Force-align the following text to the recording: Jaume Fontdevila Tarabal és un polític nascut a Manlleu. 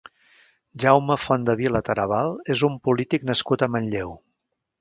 Jaume 0.83 1.17
Fontdevila 1.25 1.83
Tarabal 1.89 2.35
és 2.57 2.67
un 2.71 2.81
polític 2.89 3.31
nascut 3.33 3.67
a 3.67 3.73
Manlleu. 3.77 4.19